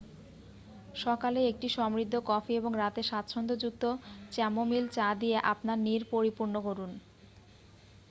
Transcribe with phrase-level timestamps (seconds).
[0.95, 3.83] সকালে একটি সমৃদ্ধ কফি এবং রাতে স্বাচ্ছন্দ্যযুক্ত
[4.31, 6.91] চ্যামোমিল চা দিয়ে আপনার নীড় পরিপূর্ণ করুন